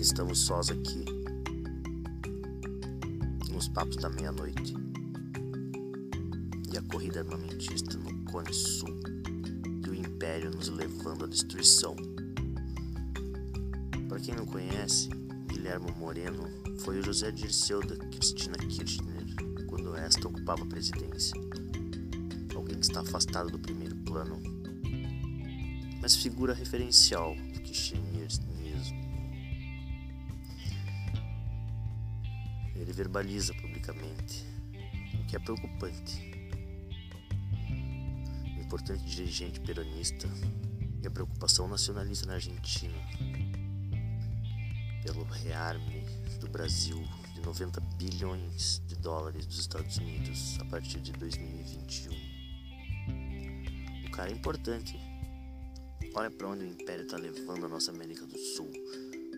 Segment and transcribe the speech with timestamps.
[0.00, 1.04] Estamos sós aqui,
[3.50, 4.74] nos papos da meia-noite.
[6.72, 8.96] E a corrida armamentista no Cone Sul
[9.84, 11.96] e o Império nos levando à destruição.
[14.08, 15.08] Para quem não conhece,
[15.48, 16.44] Guilherme Moreno
[16.78, 19.26] foi o José Dirceu da Cristina Kirchner
[19.66, 21.34] quando esta ocupava a presidência.
[22.54, 24.40] Alguém que está afastado do primeiro plano,
[26.00, 28.17] mas figura referencial do kirchnerismo.
[32.78, 34.44] Ele verbaliza publicamente,
[35.20, 36.28] o que é preocupante.
[38.56, 40.28] O importante dirigente peronista
[41.02, 42.94] e a preocupação nacionalista na Argentina
[45.02, 46.04] pelo rearme
[46.38, 47.02] do Brasil
[47.34, 52.12] de 90 bilhões de dólares dos Estados Unidos a partir de 2021.
[54.06, 54.98] O cara é importante.
[56.14, 58.70] Olha para onde o Império está levando a nossa América do Sul.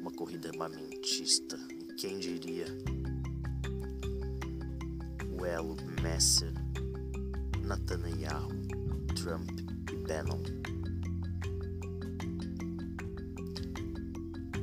[0.00, 1.56] Uma corrida armamentista.
[1.70, 2.66] E quem diria?
[5.40, 6.52] O elo Messer,
[7.64, 8.50] Netanyahu,
[9.14, 9.48] Trump
[9.90, 10.42] e Bannon.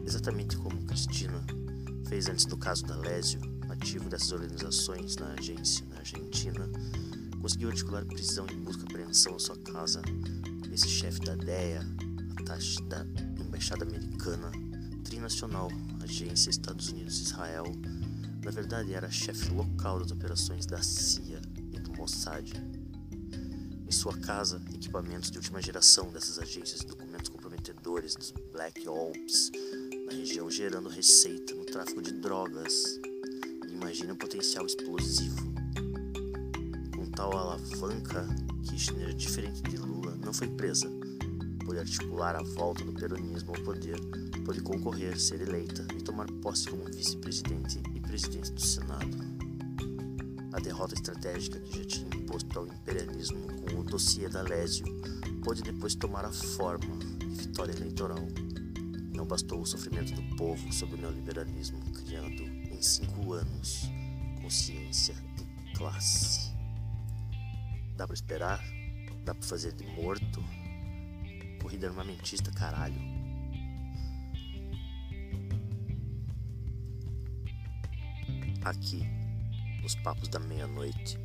[0.05, 1.43] Exatamente como Cristina
[2.07, 6.69] fez antes do caso da Lésio, ativo dessas organizações na agência na Argentina,
[7.41, 10.03] conseguiu articular prisão e busca apreensão à sua casa.
[10.71, 11.81] Esse chefe da DEA,
[12.39, 13.03] a taxa da
[13.43, 14.51] Embaixada Americana,
[15.03, 15.71] Trinacional,
[16.03, 17.65] Agência Estados Unidos-Israel,
[18.47, 22.53] na verdade era chefe local das operações da CIA e do Mossad.
[23.85, 29.51] Em sua casa, equipamentos de última geração dessas agências e documentos comprometedores dos Black Ops
[30.05, 32.97] na região gerando receita no tráfico de drogas.
[33.69, 35.53] Imagina o potencial explosivo.
[36.95, 38.25] Com tal alavanca,
[38.63, 40.89] Kirchner, diferente de Lula, não foi presa.
[41.65, 43.99] Pôde articular a volta do peronismo ao poder,
[44.45, 49.17] pôde concorrer, ser eleita e tomar posse como vice-presidente presidente do Senado.
[50.53, 54.85] A derrota estratégica que já tinha imposto ao imperialismo com o dossiê da Lésio
[55.43, 58.25] pôde depois tomar a forma de vitória eleitoral.
[59.13, 63.89] Não bastou o sofrimento do povo sob o neoliberalismo criando em cinco anos
[64.41, 66.51] consciência de classe.
[67.97, 68.63] Dá pra esperar?
[69.25, 70.41] Dá pra fazer de morto?
[71.61, 73.16] Corrida armamentista, caralho.
[78.67, 79.01] Aqui,
[79.81, 81.17] nos papos da meia-noite.